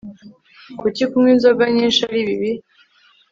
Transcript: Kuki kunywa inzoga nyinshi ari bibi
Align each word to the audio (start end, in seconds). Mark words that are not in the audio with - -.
Kuki 0.79 1.03
kunywa 1.09 1.31
inzoga 1.35 1.63
nyinshi 1.75 2.01
ari 2.09 2.21
bibi 2.27 2.51